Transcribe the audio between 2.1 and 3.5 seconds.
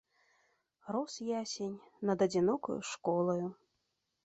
над адзінокаю школаю.